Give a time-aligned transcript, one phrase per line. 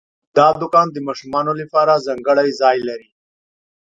[0.37, 3.09] دا دوکان د ماشومانو لپاره ځانګړی ځای لري.